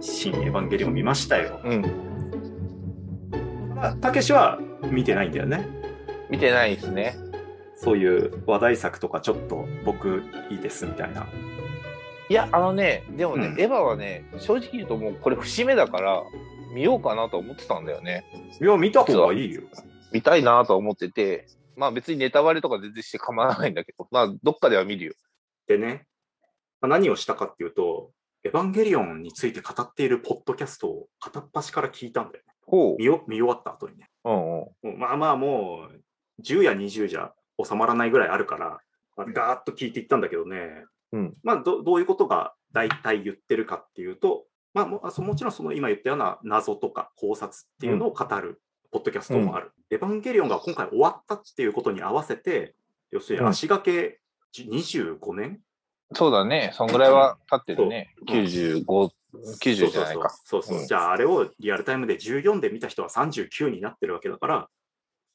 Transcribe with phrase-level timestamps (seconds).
[0.00, 1.60] 新エヴァンゲリオン見ましたよ。
[1.64, 1.82] うん。
[3.74, 4.58] まあたけしは
[4.90, 5.68] 見てないんだよね。
[6.28, 7.16] 見てないですね。
[7.76, 11.26] そういう話題作とかちょっと僕いいですみたいな。
[12.30, 16.22] いや、あのね、でもね、うんエヴァはね、正直言うともうこれ節目だから、
[16.72, 18.24] 見ようかなと思ってたんだよね。
[18.62, 19.62] いや、見た方がいいよ。
[20.12, 25.14] 見たいなと思ってて、まあ別にネタバレとか全然して構わないんだけど、まあどっかでは見るよ。
[25.66, 26.06] でね、
[26.80, 28.12] まあ何をしたかっていうと、
[28.44, 32.52] エヴァンゲリオンについて語っているポッドキャストを片っ端から聞いたんだよね。
[32.64, 32.96] ほう。
[32.96, 34.08] 見よ見終わった後にね。
[34.24, 34.40] うんうん。
[34.40, 36.00] もうまあまあもう、
[36.44, 38.78] 10や20じゃ収まらないぐらいあるから、
[39.16, 48.60] まあ、ガーッと聞いていったんだけどね、うんまあどどういうことが大体言ってるかっていうと、まあももちろんその今言ったような謎とか考察っていうのを語る
[48.92, 49.72] ポッドキャストもある。
[49.90, 52.74] エヴァンゲリオンが今回終わったっていうことに合わせて、
[53.10, 54.20] 要するに足掛け
[54.54, 55.60] 25年、
[56.12, 56.72] そうだね。
[56.74, 58.14] そんぐらいは経ってるね。
[58.26, 59.10] そううん95、
[59.62, 60.30] 90じゃないか。
[60.44, 64.68] そうそうじゃああれをリアルタイムで14で見た人は39になってるわけだから、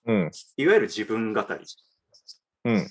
[0.05, 0.31] うん。
[0.57, 1.47] いわゆる自分語り。
[2.65, 2.73] うん。
[2.73, 2.89] うん、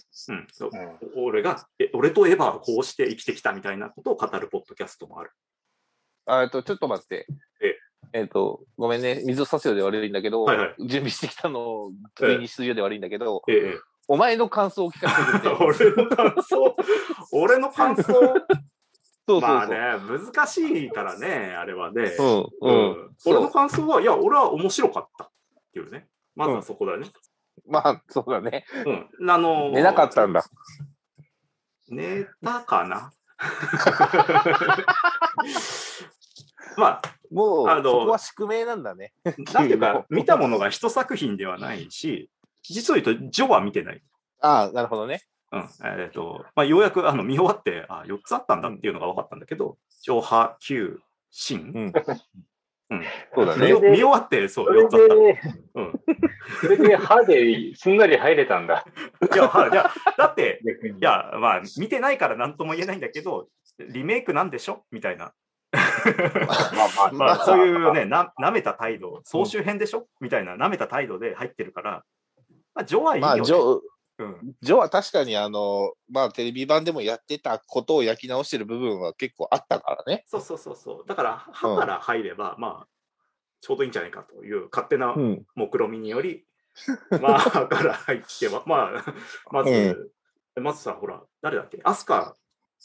[0.53, 0.71] そう
[1.17, 5.31] 俺がえ、俺とエヴァはこうして生きてきたみたいなことを語るポッドキャストもある。
[6.27, 7.27] あえっと、ちょっと待って。
[7.61, 7.77] え
[8.13, 9.23] えっと、ごめんね。
[9.25, 15.57] 水を差すようで悪いんだけど、はいはい準備してきたのを首にするようで悪いんだけど、ええ、お前の感想を聞かせてくれて。
[15.65, 16.77] 俺の感想、
[17.33, 18.37] 俺の感想、そうそう
[19.27, 19.41] そう。
[19.41, 19.77] まあね、
[20.09, 22.15] 難しいからね、あれはね。
[22.19, 22.75] うん、ううん
[23.07, 23.17] ん。
[23.27, 23.51] 俺の。
[23.51, 25.29] 感想は、いや、俺は面白かったっ
[25.73, 26.09] ていうね。
[26.37, 27.09] まずはそこだよね。
[27.67, 28.65] まあ、そうだね。
[28.87, 28.93] う
[29.25, 29.31] ん。
[29.31, 30.45] あの寝なかったんだ。
[31.89, 33.13] 寝たかな？
[36.77, 39.13] まもう、あのそこは宿命なんだね。
[39.25, 42.31] あ、 なんていうか、見たものが一作品ではないし、
[42.63, 44.03] 実を言うと、ジョは見てない。
[44.41, 45.23] ああ、なるほどね。
[45.53, 45.69] うん。
[45.85, 51.01] えっ、と、まあ、ようやくあの見終わって、あ、4つあったんだっていうのが分かったんだけど、上波、旧、
[51.31, 51.73] 新。
[51.75, 51.93] うん。
[52.95, 53.05] うん。
[53.35, 53.73] そうだね。
[53.73, 55.15] 見終わって、そう、それ4つあった。
[55.15, 55.41] で、
[55.75, 56.01] うん。
[56.61, 58.85] それで歯ですんなり入れたんだ。
[59.33, 60.61] いや、はい、いやだって。
[60.99, 64.85] いや、まあ、見てないから何とも言えないんだけど、リメイクなんでしょ？
[64.91, 65.33] みたいな。
[65.73, 70.07] まあまあ、まあ、そういうね、な、舐めた態度、総集編でしょ？
[70.21, 72.05] みたいな、舐めた態度で入ってるから、
[72.75, 73.43] まあ、ジョはいいよ、まあ、ね。
[73.45, 73.81] ジョ、
[74.19, 74.55] うん。
[74.63, 80.25] ジョは確かにあの、まあテレビ版でもやってたことを焼き直してる部分は結構あったからね。
[80.27, 81.09] そうそうそうそう。
[81.09, 82.89] だから、歯から入れば、まあ、
[83.61, 85.47] ちょうどいいんじゃないかという勝手なうん。
[85.55, 86.45] 目論見みにより、
[87.21, 89.15] まあ、歯から入っては、まあ、
[89.51, 90.13] まず、
[90.61, 91.81] まずさ、ほら、誰だっけ？
[91.83, 92.37] アスカ、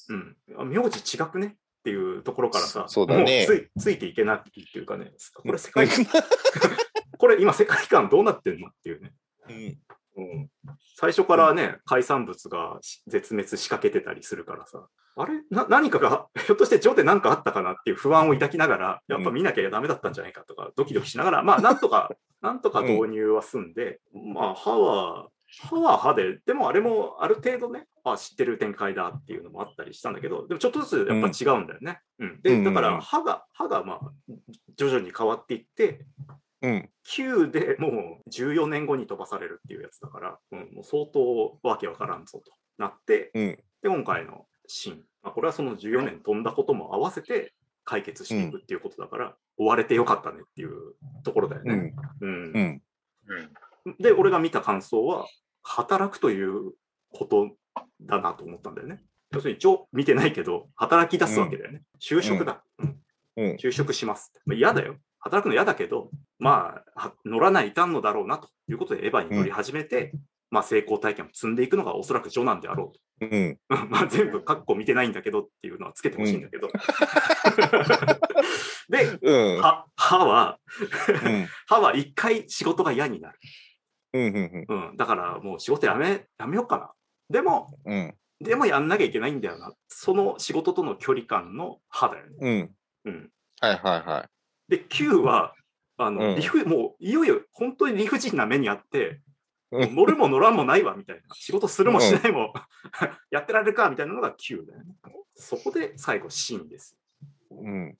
[0.09, 6.05] うん、あ名字違くねっていうところからさ、そうだねもうついついていけないっていうかね、これ世界観、
[7.17, 9.13] これ今世界観どうなってんのっていうね。
[9.49, 9.77] うん。
[10.19, 10.49] うん、
[10.95, 15.41] 最初からね、海産物がし絶滅しかけてたりするからさ、あれ？
[15.49, 22.09] な何かが、 ひょっとしてジョで何かあったかなっていう不安を抱きながら、やっぱ見なきゃダメだったんじゃないかとか、ドキドキしながら、まあ、なんとか、
[22.41, 25.27] なんとか導入は済んで、まあ、歯は、
[25.61, 32.01] 歯は歯で、でもあれもある程度ね、あ知ってる展開だっていうのもあったりしたんだけど、でもちょっとずつやっぱ違うんだよね。
[32.19, 32.41] うん。
[32.41, 32.63] で、うん。
[32.63, 33.99] だから歯が、歯がまあ、
[34.77, 36.05] 徐々に変わっていって、
[36.61, 36.89] うん。
[37.07, 43.45] 9でもう14年後に飛ばされるっていうやつだから、うん、もう相当わけわからんぞとなって、うん。
[43.81, 47.53] で、今回のシーン、まあ、これはその14年飛んだことも合わせて
[47.85, 50.71] 解決していくっていうことだから、追われてよかったねっていう
[51.23, 51.93] ところだよね。
[52.21, 52.29] うん。
[52.29, 52.81] うんうん。
[53.85, 53.95] うん。
[53.99, 55.25] で、俺が見た感想は、
[55.63, 56.73] 働くという
[57.11, 57.51] こと
[58.01, 59.01] だなと思ったんだよね。
[59.31, 61.81] 要するに、一応見てないけど、働き出すわけだよね。
[61.99, 62.63] 就職だ。
[63.37, 64.33] 就職します。
[64.45, 64.97] まあ嫌だよ。
[65.19, 66.09] 働くの嫌だけど、
[66.39, 70.13] まあ、は乗らないかんのだろうなということでエヴァに乗り始めて、
[70.51, 73.57] まあ成功体験を積んでいくのがおそらくジョなんであろううん。
[73.69, 73.75] と。
[73.89, 76.69] まあ全部カッコ見てないんだけどっていうのはつけてほしいんだけど。
[78.89, 79.61] で、うん。
[79.61, 80.59] は歯は、
[81.23, 81.47] うん。
[81.67, 83.39] 歯は一回仕事が嫌になる。
[84.13, 84.23] うん。
[84.23, 84.65] うん。
[84.67, 84.97] うん。
[84.97, 86.91] だからもう仕事やめ、やめようかな。
[87.29, 88.15] でも、うん。
[88.41, 89.73] でもやんなきゃいけないんだよな。
[89.89, 92.37] その仕事との距離感の歯だよね。
[92.39, 92.75] うん。
[93.05, 93.29] うん。
[93.59, 94.29] はいはいはい。
[94.69, 95.53] で、9は、
[95.97, 99.21] あの、うん理不、もう、いよいよ、本当に理不尽な目にあって、
[99.71, 101.21] うん乗るも乗らんもないわ、みたいな。
[101.35, 102.53] 仕事するもしないも、
[103.29, 104.95] やってられるか、みたいなのが9だよね。
[105.35, 106.97] そこで最後、シーンです。
[107.51, 107.97] うん。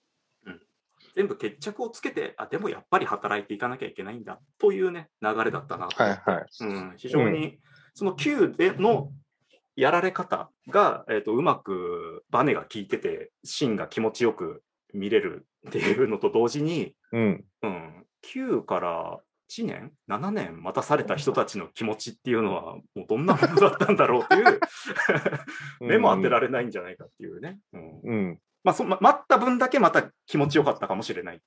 [1.16, 6.02] 全部決着をつけて、あ、でもやっぱり働いていかなきゃいけないんだ、というね、流れだったなと。
[6.02, 6.46] はいはい。
[6.62, 7.60] うん、非常に、
[7.94, 9.12] その9での
[9.76, 14.64] やられ方が、えっ、と、うまくバネが効いてて、シーンが気持ちよく
[14.94, 17.46] 見れるっていうのと同時に、うん。
[17.64, 19.20] うん、9から
[19.50, 24.60] 1年 ?7 年待たされた人たちの気持ちっていうのは、もうどんなものだったんだろうっていう、
[25.82, 27.60] 目も当てられないんじゃないかっていうね。
[27.74, 28.42] うんうん。
[28.64, 31.42] まあそ、ま待った分だけまた気持ちよかったかもしれない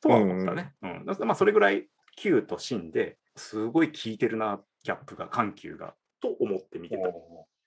[0.00, 0.74] とは思ったね。
[0.82, 7.08] うんだからまあ、それぐらい Q と芯ですごい効いてるな、ギャップが、緩急が、と思って見てた。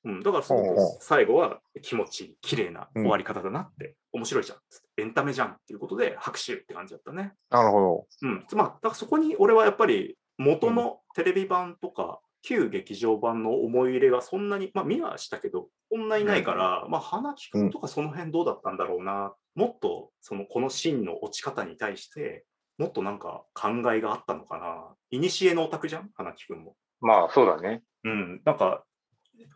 [0.04, 4.58] うん、だからすごく最後は気持ちいい、綺麗な終わり方だなって、面白いじゃん。
[4.98, 7.34] エンタメじゃんっていうことで拍手って感じだったね。
[7.50, 8.46] なるほうん。
[8.54, 19.36] まあ、だからそこに俺はやっぱり元のテレビ版とか、旧劇場版の思い入れがそんなに、まあ見はしたけど、そんないないから、まあ花木くんとかその辺どうだったんだろうな。
[19.54, 22.46] もっとそのこのシーンの落ち方に対して、
[22.80, 24.96] もっとなんか考えがあったのかな。
[25.12, 26.10] いにしえのオタクじゃん？
[26.16, 26.76] 花木くんも。
[27.00, 27.84] まあ、そうだね。
[28.04, 28.42] うん。
[28.44, 28.84] なんか、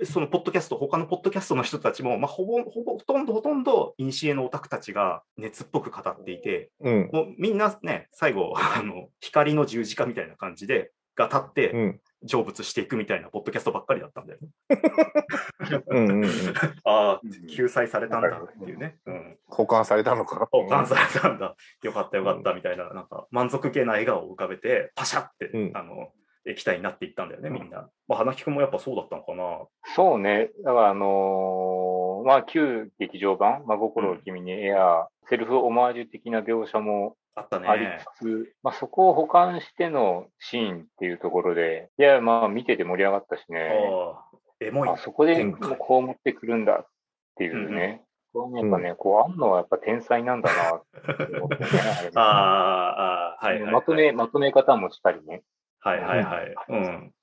[0.04, 6.90] そのポッドキャスト、他のポッドキャストの人たちも、まあ、ほぼ、ほぼ、ほとんどほとんど、いにしえのオタクたちが熱っぽく語っていて、ど。
[6.90, 7.10] うん。
[7.12, 12.02] もうみんなね、最後、あの、光の十字架みたいな感じで、が立って、うん。
[12.28, 14.50] 成仏していくみたいなポッドキャストばっかりだったんだよね。
[15.90, 16.10] うん。
[16.24, 16.26] うん。
[16.84, 18.98] ああうん、救済されたんだっていうね。
[19.06, 19.38] うん。
[19.46, 20.48] 保管されたのか。
[20.52, 21.56] 保管されたんだ。
[21.84, 26.12] よかったよかったみたいな、なんか満足げな笑顔を浮かべて、パシャって、うんあの、
[26.46, 27.90] 液体になっていったんだよね、みんな。
[28.08, 29.68] まあ、花木くんもやっぱそうだったのかな。
[29.96, 30.52] そうね。
[30.64, 38.00] だから、あのーまあ、旧劇場版、真心を君にエアー、セルフオマージュ的な描写もあったありね。
[38.18, 43.72] つつ、まあ、そこを補完してのシーンっていうところで、いや、まあ、見てて盛り上がったしね。
[44.62, 44.98] エモいあ。
[44.98, 45.46] そこで
[45.80, 46.88] こう持ってくるんだっ
[47.36, 48.04] ていうね。
[48.34, 51.70] これねやっぱね、こう、あんのはやっぱ天才なんだなって思ってね。
[52.16, 53.74] あ ああ、ああ、はいはい、はい。
[53.74, 55.44] まとめ、まとめ方もしっかりね。
[55.86, 56.54] はいはいはい。
[56.70, 57.14] うん。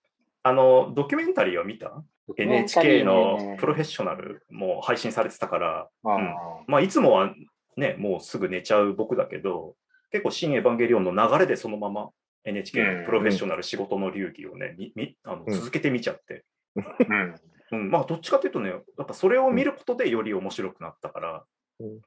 [0.45, 2.05] あの、ドキュメンタリーを見た
[2.37, 6.35] ?NHK のプロフェッショナルも配信されてたから、あうん。
[6.69, 7.35] まあ、いつもは
[7.77, 9.75] ね、もうすぐ寝ちゃう僕だけど、
[10.13, 12.11] 結構、新エヴァンゲリオンの流れでそのまま
[12.45, 15.55] NHK のプロフェッショナル仕事の流儀をね、みみあのうん。
[15.55, 16.45] 続けて見ちゃって、
[16.77, 17.35] うん。
[17.73, 21.45] うん、まあ、どっちかというとね、やっぱそれを見ることでより面白くなったから、
[21.81, 22.01] うん。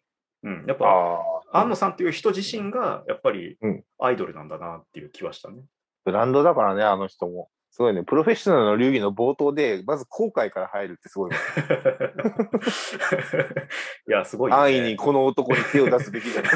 [0.44, 1.20] うん、やっぱ。
[1.52, 3.84] 安野さんっていう人自身が、やっぱりうん。
[4.00, 5.64] アイドルなんだなっていう気はしたね。
[6.06, 7.50] ブランドだからね、あの人も。
[7.72, 8.04] すごいね。
[8.04, 11.36] プロフェッショナルの流儀の冒頭で、まず後悔から入るってすごいね。
[14.08, 14.58] いや、すごい、ね。
[14.58, 16.54] 安易にこの男に手を出すべきじゃない。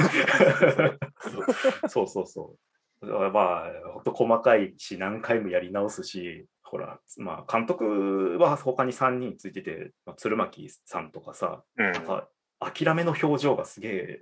[1.90, 2.56] そうそうそ
[3.01, 3.01] う。
[3.01, 11.92] まあ、ほんと細かいし、何回もやり直すし、ほら、まあ、監督は他に3人ついてて、まあ、鶴巻さんとかさ、うん。
[12.60, 14.20] 諦めの表情がすげえ、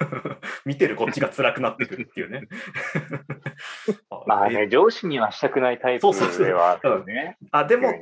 [0.66, 2.42] 見てるこっちが辛くなってくるっていうね。
[3.88, 3.94] え
[4.26, 6.78] まあね、上司にはしたくないタイプそうそうそうでは
[7.52, 7.92] あでも、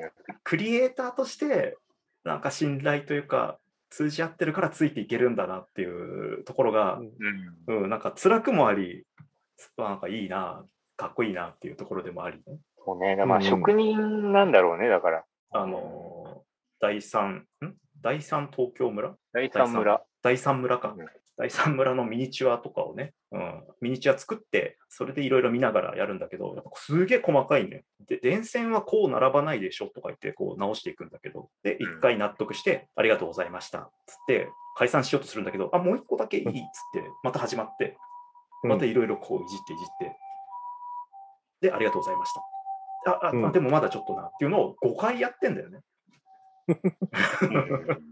[0.42, 1.76] クリエイターとして、
[2.24, 3.58] なんか信頼というか、
[3.90, 7.00] 通じ合ってるからついていけるんだなっていうところが、
[7.66, 7.82] うん。
[7.82, 9.06] うん、なんか辛くもあり、
[9.76, 10.64] なんかいいな、
[10.96, 12.58] かっこいいなっていうところでもありね。
[12.84, 13.16] そうね。
[13.24, 15.24] まあ、うん職人なんだろうね、だから。
[15.52, 16.48] あのー
[16.80, 17.74] 第三、ん？
[18.02, 19.14] 第三東京村？
[19.32, 20.02] 第三村。
[20.22, 21.06] 第三村かうん。
[21.36, 27.84] 第三村のミニチュアとかをね、うん、ミニチュア作って、それでいろいろ見ながらやるんだけど、やっぱすげえ細かいね。
[28.08, 33.90] で、電線はこう並ばないでしょとか言って、こう直していくんだけど、で、一回納得して、ありがとうございました。
[34.06, 36.60] つって、解散しようとするんだけど、あ、もう一個だけいいっつっ
[36.92, 37.96] て、また始まって、
[38.64, 40.16] またいろいろこういじっていじって、
[41.68, 42.32] で、ありがとうございまし
[43.04, 43.12] た。
[43.12, 45.80] あ、あ、うんあでもまだちょっとなっていうのを5回やってんだよね。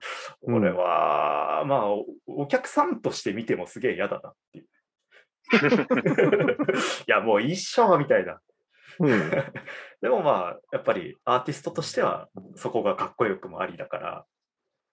[0.40, 4.66] これは、まあお、お客さんとして見てもすげえ嫌だなっていう。
[7.06, 8.40] いや、もう一緒みたいな。
[8.98, 9.30] うん。
[10.00, 14.26] でもまあ、やっぱりアーティストとしては、そこがかっこよくもありだから、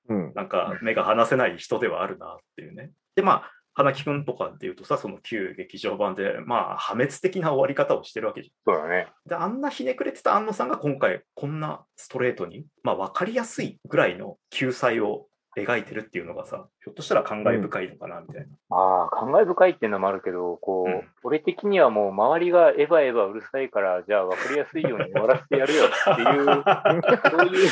[0.10, 0.34] うん。
[0.36, 2.92] なんか目が離せない人ではあるなっていうね。
[3.16, 9.08] で、まあ、花木くんとかっていうとさ、その旧劇場版で、まあ、破滅的な終わり方をしてるわけじそうだね。
[9.26, 9.30] ゃん。
[9.30, 18.48] で、あんなひねくれてた安野さんが今回、こんなストレートに、まあ、わかりやすいぐらいの救済を描いてるっていうのがさ、ひょっとしたら感慨深いのかな、みたいな。
[18.70, 26.46] まあ、感慨深いっていうのもあるけど、こう、うん俺的にはもう周りがエヴァエヴァうるさいから、じゃあ分かりやすいように終わらせてやるよっていう、
[27.32, 27.70] そういう意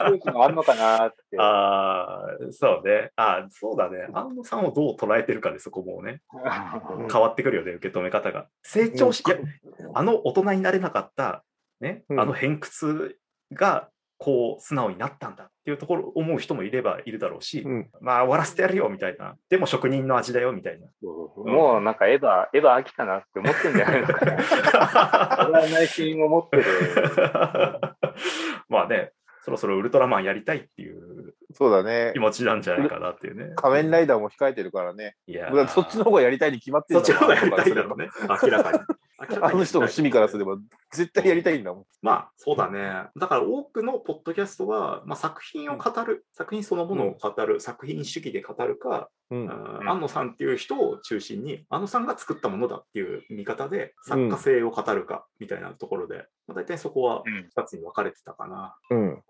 [0.00, 1.36] 表記もあるのかなって。
[1.36, 3.10] ああ、そうね。
[3.16, 4.06] ああ、そうだね。
[4.12, 8.46] 安野さんをどう捉えてるかで、そこもね、うん変わってくるよね、受け止め方が。
[8.62, 9.36] 成長し、いや、
[9.94, 11.44] あの大人になれなかった、
[11.80, 13.18] ね、うんあの偏屈
[13.52, 13.88] が、
[14.24, 17.90] こう、素直になったんだっていうところ、思う人もいればいるだろうし、うん。
[18.00, 19.34] まあ、終わらせてやるよ、みたいな。
[19.50, 20.86] でも職人の味だよ、みたいな。
[21.02, 25.46] もうなんかエヴァ、エヴァ飽きたなって思ってんじゃないのかな。
[25.50, 26.64] 俺は内心思ってる。
[28.70, 29.12] まあね、
[29.44, 32.18] そろそろウルトラマンやりたいっていうそうだね気。
[32.18, 33.52] 持ちなんじゃないかなっていうね。
[33.56, 35.16] 仮面ライダーも控えてるからね。
[35.26, 38.08] いやそっちの方がやりたいに決まってるそっちの方がやりたいだだろうね。
[38.42, 38.78] 明らかに。
[39.42, 40.56] あにの人の趣味からすれば、
[40.92, 41.84] 絶対やりたいんだもん。
[42.02, 43.08] まあ、そうだね。
[43.16, 49.88] だから多くのポッドキャストは、まあ、作品を語る、作品そのものを語る、作品主義で語るか、うん。
[49.88, 58.76] 安野さんっていう人を中心に、安野さんが作ったものだっていう見方で、作家性を語るかみたいなところで、まあ、大体そこはうん2つに分かれてたかな。
[58.90, 59.22] うん。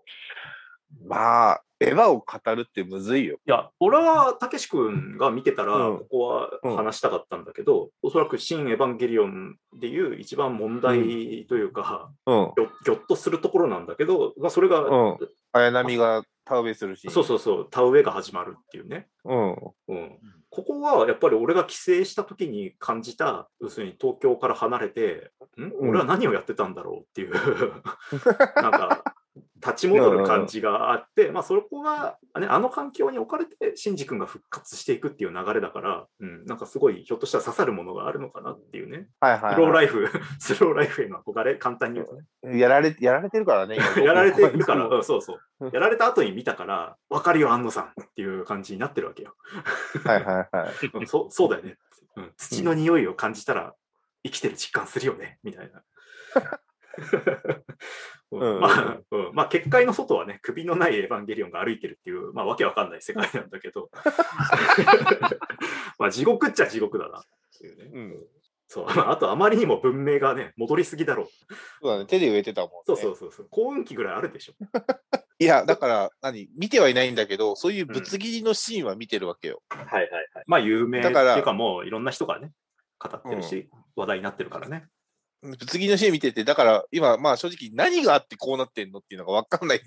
[1.07, 3.37] まあ、エヴァを語るってむずいよ。
[3.45, 6.19] いや、俺は、たけし君が見てたら、うんここ
[6.63, 12.53] は話したかったんだけど、おそらく、新エヴァンゲリオンでいう一番問題というか、うん。
[12.55, 15.17] ぎょぎょっとするところなんだけど、まあ、それが、うん。
[15.51, 17.09] 綾波が田植えするし。
[17.09, 19.07] そうそうそう、田植えが始まるっていうね。
[19.25, 19.49] うん。
[19.87, 25.63] うん、ここはやっぱり俺が帰省した時に感じた、要するに東京から離れて、ん？
[25.63, 27.33] うん俺は何をやってたんだろうっていう、
[28.61, 29.03] なんか、
[29.55, 39.07] 立ち戻る感じがあって、まあそこが、ね、あの環境に置かれて、シンジ君が復活していくっていう流れだから、うん、なんかすごいひょっとしたら刺さるものがあるのかなっていうね。
[39.19, 40.07] はいはい、スローはライフ、
[40.39, 42.57] スローライフへの憧れ、簡単に言うとね。
[42.57, 42.59] い。
[42.59, 43.77] やられ、やられてるからね。
[43.97, 45.69] やられてるから、は うんそうそう。
[45.73, 49.35] やられた後に見たから、わかるよ、安野さんっていう感じになってるわけよ。
[50.05, 50.89] いはいはい。
[50.93, 51.77] うんそうそうだよね、
[52.15, 52.33] うん。
[52.37, 53.73] 土の匂いを感じたら
[54.23, 55.81] 生きてる実感するよね、みたいな。
[58.31, 63.89] うんうんまあ、うんまあ、結界の外はね、首のないエヴァンゲリオンが歩いてるっていう、まあ、わけわかんない世界なんだけど、
[65.99, 67.23] まあ、地獄っちゃ地獄だなっ
[67.57, 67.91] ていうね。
[67.93, 68.23] うん。
[68.67, 71.27] そうまあ、あと、あまりにも文明がね、戻りすぎだろう。
[71.81, 72.05] そうだね。
[72.07, 72.77] 手で植えてたもん、ね。
[72.87, 73.47] そうそうそうそう。
[73.49, 74.53] 幸運期ぐらいあるでしょ。
[75.37, 76.49] いや、だから、何？
[76.57, 79.61] 見てはいないんだけど、そういうぶつ切りのシーンは見てるわけよ。
[79.69, 80.43] はいはいはい。
[80.47, 82.51] まあ、有名ってだからいうか、もういろんな人がね、
[82.97, 84.87] 語ってるし、話題になってるからね。
[85.51, 89.81] ぶつ切りのシーン見てて、だから今、まあ正直何があってこうなってんのっていうのが分かんない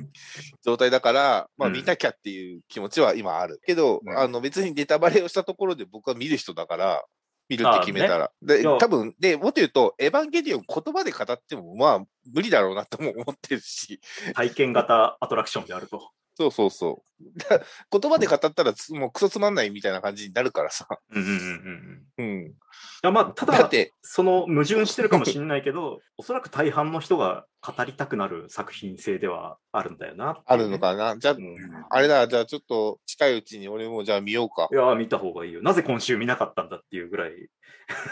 [0.64, 3.60] 状態だから、まあうん見なきゃっていう気持ちは今ある。
[3.66, 7.04] けど、うんあの別にネタバレをしたところで僕は見る人だから、
[7.48, 8.30] 見るって決めたら。
[8.42, 14.00] でいや多分、で、もっと言うと、エヴァンゲリオン言葉で語っても、まあ無理だろうなとも思ってるし。
[14.34, 16.10] 体験型アトラクションであると。
[16.38, 17.38] そうそうそう。
[17.50, 20.86] だ 言葉で語ったらつもうクソつまんないみたいな感じになるからさ。
[21.10, 22.24] うんうんうんうん。
[22.24, 22.46] うん。
[22.46, 22.54] い
[23.02, 31.18] やまあ、ただ、だって、その矛盾してるかもしれないけど、 おそらく大半の人が語りたくなる作品性ではあるんだよな、あるのかな。
[31.18, 31.56] じゃあう、ん
[31.90, 34.76] あれだ、じゃあちょっと近いうちに俺もじゃあ見ようかい。
[34.76, 35.60] や、見た方がいいよ。
[35.60, 37.32] なぜ今週見なかったんだっていうぐらい。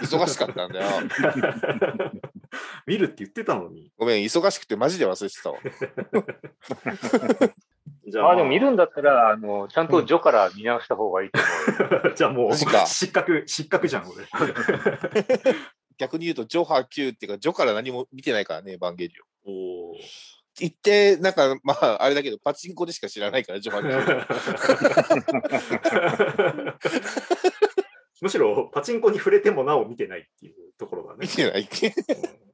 [0.02, 0.90] 忙しかったんだよ。
[2.87, 3.92] 見るって言ってたのに。
[3.97, 5.59] ごめん、忙しくてマジで忘れてたわ。
[8.09, 11.41] じああ、でも見るんだったら、あの、ちゃんと序から見直した方がいいと
[11.85, 12.15] 思うよ。
[12.15, 14.25] じゃあもう、失格、失格じゃん、俺。
[15.99, 19.15] 逆に言うと、ジョハ Q っていうか、ジョから何も見てないからね、エヴァンゲリ
[19.47, 19.53] オン。
[19.91, 19.97] おー
[20.59, 23.91] 言って、なんか、まあ、あれだけど、パチンコでしか知らないから、ジョハ Q。
[28.23, 31.29] むしろ、パチンコに触れてもなお見てないっていうところだね見。
[31.29, 31.69] てない。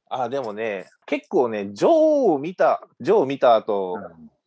[0.09, 3.97] あ、でもね、結構ね、ジョーを見た、ジョーを見た後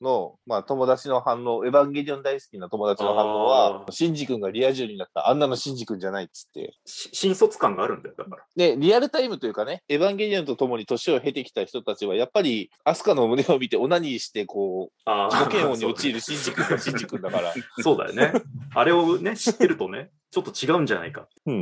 [0.02, 6.74] の、まあ、友達の反応、エヴァンゲリオン大好きな友達の反応はシンジ君がリア充になった、あんなのシンジ君じゃないっつって。
[6.86, 8.44] し新卒感があるんだよ、だから。
[8.56, 16.16] で、リアルタイムというかね、エヴァンゲリオンと共に年を経てきた人たちは、やっぱり、アスカの胸を見てオナニーして、こう、あ自己嫌悪に陥る。
[16.16, 17.54] るシンジ君がシンジ君だから。
[17.80, 18.42] そうだよね。
[18.74, 21.28] あれをね、知ってるとね、ちょっと違うんじゃないか。
[21.46, 21.62] うん。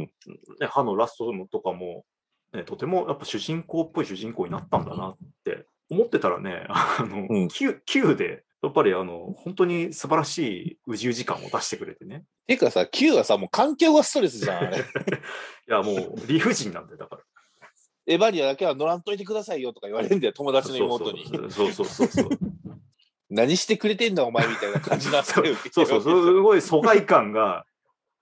[0.59, 2.05] ね、歯のラストとかも、
[2.53, 12.23] ね、とてもやっぱ主人公っぽい主人公になったんだなって思ってたらね、あの、うん Q, Q で、やっぱりあの、本当に素晴らしい宇宙時間を出してくれてね。
[12.47, 14.77] ていうかさ、Q はさ、もう環境がストレスじゃん、あれ。
[14.79, 14.81] い
[15.67, 17.21] や、もう理不尽なんだよ、だから。
[18.05, 21.25] エヴァニアだけは乗らんといてくださいよとか言われるんだよ、友達の妹に。
[21.49, 22.29] そうそうそうそう。
[23.29, 27.65] 何してくれてんだ、お前みたいな感じの扱いを受けてそうそう、すごい疎外感が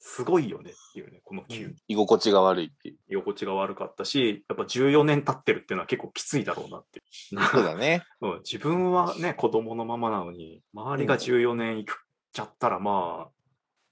[0.03, 1.75] すごいよねっていうね、この Q。
[1.87, 2.97] 居心地が悪いっていう。
[3.07, 7.35] 居心地が悪かったし、やっぱ14年経ってるっていうのは結構きついだろうなっていう。
[7.35, 8.03] なそうだね。
[8.19, 12.03] うん自分はね、子供のままなのに、周りが14年いく
[12.33, 13.31] ちゃったら、まあ、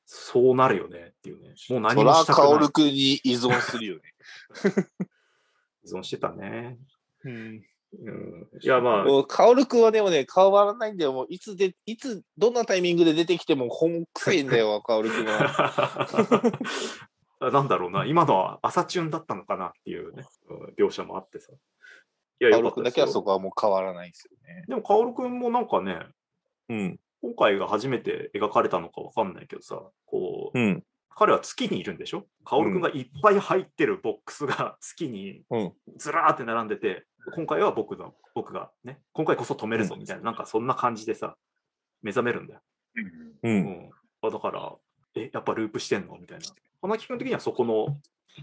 [0.05, 1.53] そうなるよねっていうね。
[1.69, 2.69] もう何もしたくないカオル。
[2.69, 4.01] 君に依存するよね。
[5.85, 6.79] 依存してたね。
[7.23, 7.63] うん。
[8.61, 11.13] うん、いや、まあ、もうカオル君はでもね、変わらないんだよ。
[11.13, 16.51] もういつで、いつ、どんなタイミングで出てきても、ほんだよ、 カオル君は。
[17.51, 21.53] なんだろうな、今のは朝チュンだったのかなっていうね、うん描写もあってさ。
[22.41, 24.65] いや、カオル君だけはそこはもう変わらないんですよね。
[24.67, 26.05] でも、カオル君もなんかね、
[26.69, 26.99] うん。
[27.21, 30.83] 今回が初めて描かれたのかわかんないけどさ、こう、うん。
[31.09, 32.27] 彼は月にいるんでしょ？
[32.45, 35.73] カオル君がいっぱい入ってるボックスが月にうん。
[35.97, 41.35] ずらーって並んでて、今回は僕の、僕がね、今回こそ止めるぞみたいな、なんかそんな感じでさ、
[42.01, 42.61] 目覚めるんだよ。
[43.43, 43.49] う。
[43.49, 43.89] うんん。
[44.21, 44.73] あだから、
[45.15, 46.17] え、やっぱループしてんの？
[46.17, 46.45] みたいな。
[46.81, 47.97] 花木君的にはそこの、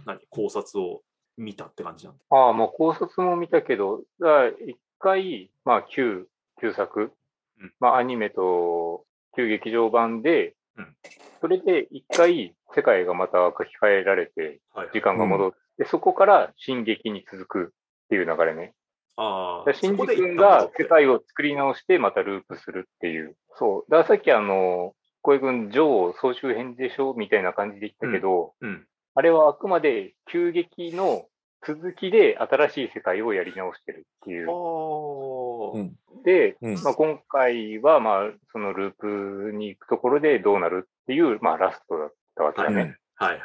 [0.04, 1.02] 何、考察を
[1.36, 2.20] 見たって感じなんだ？
[2.30, 6.26] ああ、もう考察も見たけど、だから一回、まあ旧、
[6.60, 7.12] 旧作、
[7.60, 9.04] うんまあアニメと
[9.34, 10.96] 旧劇場版で、うん
[11.40, 17.74] それで一回世界がまた書き換えられて、はい、時間が戻って、そこから進撃に続く
[18.06, 18.72] っていう流れね。
[19.16, 23.36] ああ、だからシンジそこで君が世界を作り直してまたループするっていう。
[23.58, 23.90] そう。
[23.90, 28.86] だからさっきあの、小江君、ジョー総集編でしょみたいな感じで言ったけど、うん。
[29.14, 31.26] あれはあくまで急激の
[31.66, 34.48] 続きで新しい世界をやり直してるっていう。
[34.48, 42.96] ああ、うんで、うんまあ、今回は、まあ、そのループに行くところでどうなるっていう、まあ、ラストだったわけだね。
[43.14, 43.40] はいはいはい。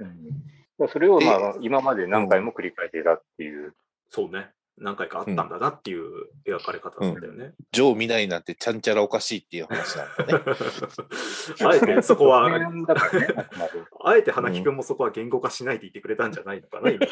[0.00, 3.74] うんそれを、まであ、今まで何回も繰り返してたっていう。
[4.14, 4.50] そうね。
[4.78, 7.52] 何回かあったんだなっていう描かれ方なんだよね。
[7.72, 10.44] ジョー見ないなんてちゃんちゃらおかしいっていう話なんだね。
[11.66, 12.46] あえてそこは、
[14.04, 17.04] あえて花木君もそこは言語化しないで言ってくれたんじゃないのかな、今。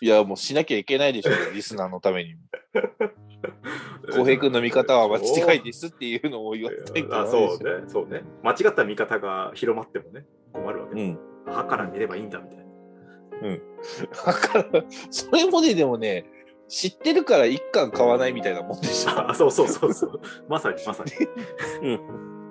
[0.00, 2.36] いや、もうしなきゃいけないでしょ、リスナーのために。
[4.12, 8.22] 浩平君の見方は間違いですっていうのを言われたいあそうね、そうね。
[8.44, 11.00] 間違った見方が広まってもね、困るわけだ。
[11.00, 11.18] うん。
[11.46, 12.61] 歯から見ればいいんだみたいな。
[13.42, 16.24] だから、それもね、でもね、
[16.68, 19.30] 知ってるから一巻買わないみたいなもんでしょ。
[19.30, 20.20] あそうそうそうそう。
[20.48, 21.12] まさにまさに。
[21.88, 22.41] うん